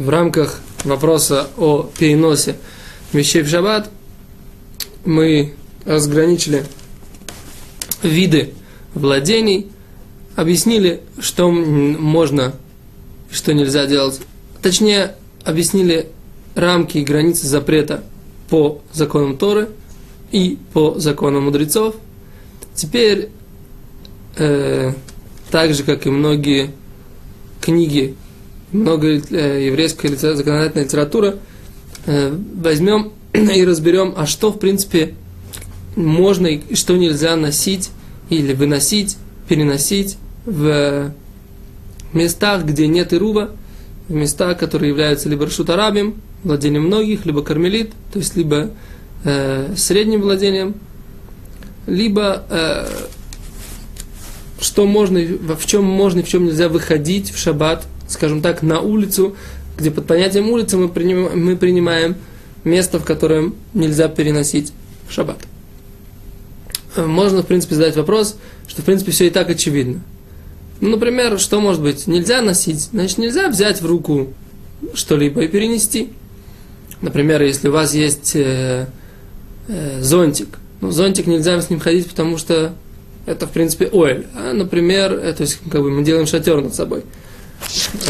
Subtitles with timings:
[0.00, 2.56] в рамках вопроса о переносе
[3.12, 3.90] вещей в шаббат
[5.04, 5.52] мы
[5.84, 6.64] разграничили
[8.02, 8.54] виды
[8.94, 9.68] владений,
[10.36, 12.54] объяснили, что можно
[13.30, 14.20] и что нельзя делать.
[14.62, 16.08] Точнее, объяснили
[16.54, 18.02] рамки и границы запрета
[18.48, 19.68] по законам Торы
[20.32, 21.94] и по законам мудрецов.
[22.74, 23.28] Теперь,
[24.36, 24.94] э,
[25.50, 26.70] так же, как и многие
[27.60, 28.16] книги,
[28.72, 31.36] много э, еврейская законодательная литература,
[32.06, 35.14] э, возьмем и разберем, а что, в принципе,
[35.96, 37.90] можно и что нельзя носить
[38.28, 39.16] или выносить,
[39.48, 40.16] переносить
[40.46, 41.12] в
[42.12, 43.50] местах, где нет ируба,
[44.08, 48.70] в местах, которые являются либо ршутарабим, владением многих, либо кармелит, то есть либо
[49.24, 50.74] э, средним владением,
[51.86, 52.88] либо э,
[54.60, 58.80] что можно, в чем можно и в чем нельзя выходить в шаббат, скажем так, на
[58.80, 59.36] улицу,
[59.78, 62.16] где под понятием улицы мы принимаем, мы принимаем
[62.64, 64.72] место, в котором нельзя переносить
[65.08, 65.38] шаббат.
[66.96, 70.00] Э, можно, в принципе, задать вопрос, что, в принципе, все и так очевидно.
[70.80, 72.06] Ну, например, что может быть?
[72.06, 74.32] Нельзя носить, значит, нельзя взять в руку
[74.94, 76.10] что-либо и перенести.
[77.02, 78.86] Например, если у вас есть э,
[79.68, 82.74] э, зонтик, ну, зонтик нельзя с ним ходить, потому что
[83.26, 84.26] это, в принципе, оэль.
[84.34, 87.04] А, например, э, то есть, как бы мы делаем шатер над собой.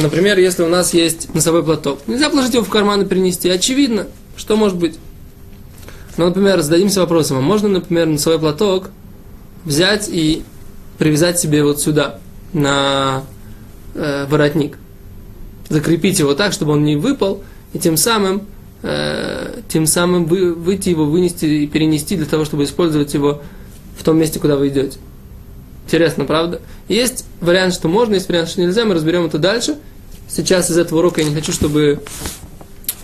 [0.00, 3.48] Например, если у нас есть носовой платок, нельзя положить его в карман и принести.
[3.48, 4.06] Очевидно,
[4.36, 4.98] что может быть.
[6.16, 8.90] Ну, например, зададимся вопросом, а можно, например, носовой платок
[9.64, 10.42] взять и
[10.98, 12.18] привязать себе вот сюда,
[12.52, 13.24] на
[13.94, 14.78] э, воротник.
[15.68, 18.42] Закрепить его так, чтобы он не выпал, и тем самым,
[18.82, 23.40] э, тем самым вы, выйти его, вынести и перенести для того, чтобы использовать его
[23.96, 24.98] в том месте, куда вы идете.
[25.90, 26.60] Интересно, правда?
[26.88, 29.76] Есть вариант, что можно, есть вариант, что нельзя, мы разберем это дальше.
[30.28, 32.00] Сейчас из этого урока я не хочу, чтобы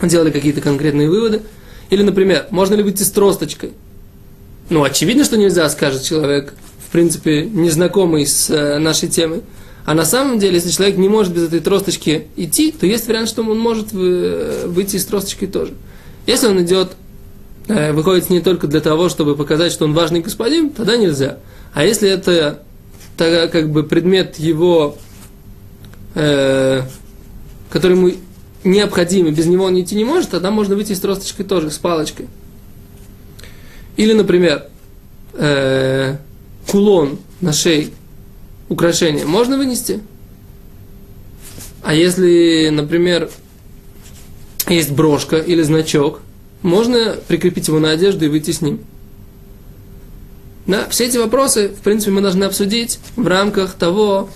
[0.00, 1.42] делали какие-то конкретные выводы.
[1.90, 3.72] Или, например, можно ли выйти с тросточкой?
[4.70, 6.54] Ну, очевидно, что нельзя, скажет человек
[6.86, 9.42] в принципе, незнакомый с э, нашей темой.
[9.84, 13.28] А на самом деле, если человек не может без этой тросточки идти, то есть вариант,
[13.28, 15.74] что он может э, выйти с тросточкой тоже.
[16.26, 16.92] Если он идет,
[17.68, 21.38] э, выходит не только для того, чтобы показать, что он важный господин, тогда нельзя.
[21.74, 22.62] А если это
[23.16, 24.96] тогда, как бы предмет его,
[26.14, 26.82] э,
[27.70, 28.12] который ему
[28.64, 31.78] необходим, и без него он идти не может, тогда можно выйти с тросточкой тоже, с
[31.78, 32.26] палочкой.
[33.96, 34.66] Или, например,
[35.34, 36.16] э,
[36.70, 37.90] кулон на шее,
[38.68, 40.00] украшение, можно вынести?
[41.82, 43.30] А если, например,
[44.68, 46.20] есть брошка или значок,
[46.62, 48.80] можно прикрепить его на одежду и выйти с ним.
[50.66, 54.30] Да, все эти вопросы, в принципе, мы должны обсудить в рамках того,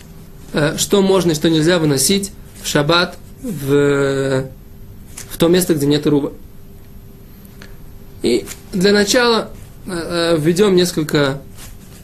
[0.52, 2.30] э, что можно и что нельзя выносить
[2.62, 4.44] в шаббат в,
[5.28, 6.32] в то место, где нет руба.
[8.22, 9.50] И для начала
[9.86, 11.42] э, э, введем несколько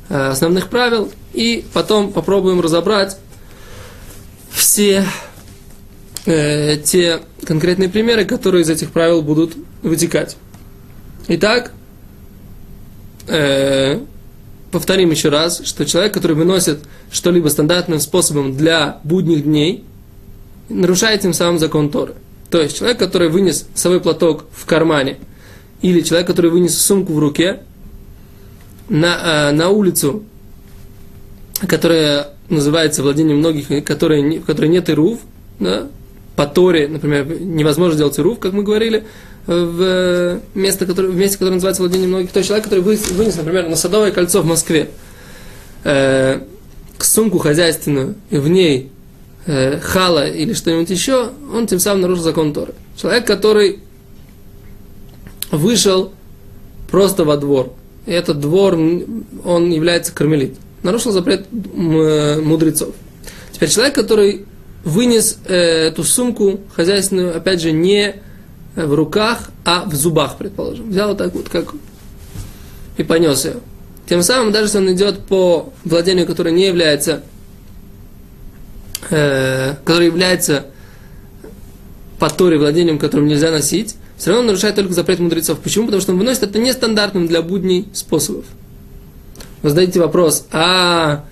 [0.08, 3.18] основных правил, и потом попробуем разобрать
[4.52, 5.04] все
[6.24, 10.36] те конкретные примеры, которые из этих правил будут вытекать.
[11.26, 11.72] Итак,
[14.76, 19.84] повторим еще раз, что человек, который выносит что-либо стандартным способом для будних дней,
[20.68, 22.12] нарушает тем самым закон Торы.
[22.50, 25.16] То есть человек, который вынес свой платок в кармане,
[25.80, 27.60] или человек, который вынес сумку в руке,
[28.90, 30.24] на, э, на улицу,
[31.66, 35.20] которая называется владением многих, которая, в которой нет ирув,
[35.58, 35.86] да,
[36.36, 39.04] по Торе, например, невозможно сделать ирув, как мы говорили,
[39.46, 43.68] в место, которое, в месте, которое называется владением многих, то есть человек, который вынес, например,
[43.68, 44.90] на Садовое кольцо в Москве,
[45.84, 46.40] э,
[46.98, 48.90] сумку хозяйственную, и в ней
[49.46, 52.74] э, хала или что-нибудь еще, он тем самым нарушил закон Торы.
[52.96, 53.80] Человек, который
[55.52, 56.12] вышел
[56.90, 57.72] просто во двор,
[58.06, 60.56] этот двор, он является кармелит.
[60.82, 62.94] Нарушил запрет мудрецов.
[63.52, 64.44] Теперь человек, который
[64.84, 68.16] вынес э, эту сумку хозяйственную, опять же, не
[68.84, 70.90] в руках, а в зубах, предположим.
[70.90, 71.74] Взял вот так вот, как
[72.96, 73.56] и понес ее.
[74.08, 77.22] Тем самым, даже если он идет по владению, которое не является,
[79.10, 80.66] э, которое является
[82.18, 85.58] по Торе владением, которым нельзя носить, все равно он нарушает только запрет мудрецов.
[85.58, 85.86] Почему?
[85.86, 88.44] Потому что он выносит это нестандартным для будней способов.
[89.62, 91.24] Вы задаете вопрос, а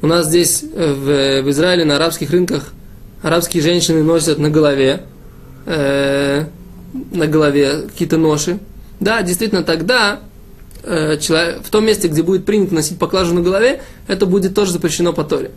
[0.00, 2.72] у нас здесь э, в, в Израиле на арабских рынках
[3.22, 5.04] арабские женщины носят на голове,
[5.66, 6.46] э,
[6.92, 8.58] на голове какие-то ноши.
[9.00, 10.20] Да, действительно, тогда
[10.82, 14.72] э, человек, в том месте, где будет принято носить поклажу на голове, это будет тоже
[14.72, 15.50] запрещено по Торе.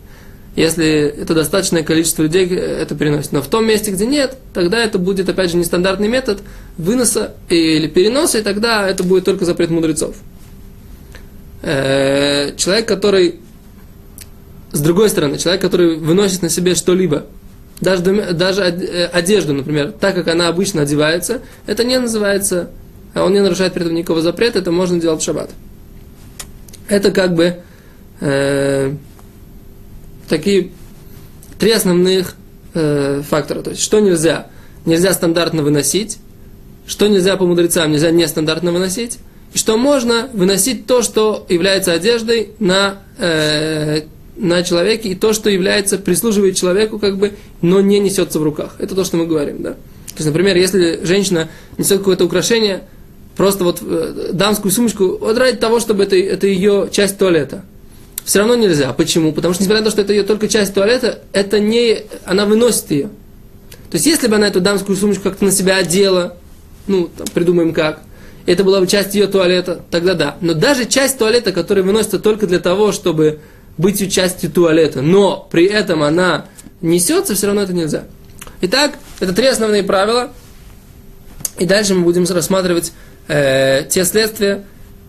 [0.56, 3.32] если это достаточное количество людей это переносит.
[3.32, 6.42] Но в том месте, где нет, тогда это будет, опять же, нестандартный метод
[6.78, 10.16] выноса или переноса, и тогда это будет только запрет мудрецов.
[11.62, 13.40] Э, человек, который,
[14.72, 17.26] с другой стороны, человек, который выносит на себе что-либо,
[17.80, 18.02] даже,
[18.32, 22.70] даже э, одежду, например, так как она обычно одевается, это не называется,
[23.14, 25.50] а он не нарушает при этом никакого запрета, это можно делать в шаббат.
[26.88, 27.56] Это как бы
[28.20, 28.94] э,
[30.28, 30.70] такие
[31.58, 32.34] три основных
[32.74, 33.62] э, фактора.
[33.62, 34.46] То есть, что нельзя?
[34.84, 36.18] Нельзя стандартно выносить,
[36.86, 39.18] что нельзя по мудрецам, нельзя нестандартно выносить,
[39.54, 44.02] что можно выносить то, что является одеждой на, э,
[44.36, 48.76] на человеке, и то, что является, прислуживает человеку, как бы, но не несется в руках.
[48.78, 49.70] Это то, что мы говорим, да.
[49.72, 51.48] То есть, например, если женщина
[51.78, 52.84] несет какое-то украшение,
[53.36, 57.64] просто вот э, дамскую сумочку, вот ради того, чтобы это, это ее часть туалета–
[58.26, 58.92] все равно нельзя.
[58.92, 59.32] Почему?
[59.32, 62.90] Потому что, несмотря на то, что это ее только часть туалета, это не, она выносит
[62.90, 63.04] ее.
[63.88, 66.36] То есть, если бы она эту дамскую сумочку как-то на себя одела,
[66.88, 68.00] ну, там, придумаем как,
[68.44, 70.36] это была бы часть ее туалета, тогда да.
[70.40, 73.38] Но даже часть туалета, которая выносится только для того, чтобы
[73.78, 76.46] быть частью туалета, но при этом она
[76.80, 78.04] несется, все равно это нельзя.
[78.62, 80.32] Итак, это три основные правила.
[81.58, 82.92] И дальше мы будем рассматривать
[83.28, 84.64] э, те следствия,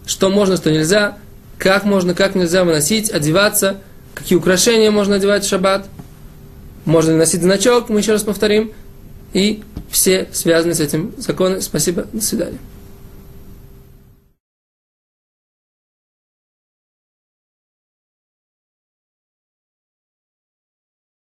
[0.05, 1.17] что можно, что нельзя
[1.57, 3.77] как можно, как нельзя выносить, одеваться,
[4.13, 5.87] какие украшения можно одевать в шаббат,
[6.85, 8.71] можно ли носить значок, мы еще раз повторим,
[9.33, 11.61] и все связанные с этим законы.
[11.61, 12.59] Спасибо, до свидания.